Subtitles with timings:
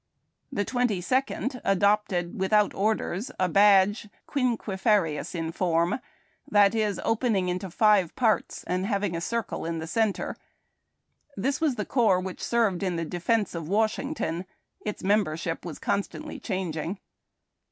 [0.51, 5.99] The Twenty Second adopted (without orders) a badge quinquefarious in form,
[6.49, 10.35] that is, opening into five parts, and having a circle in the centre.
[11.37, 14.45] This was the corps which served in the defence of Washington.
[14.83, 16.97] Its membership was constantly changing.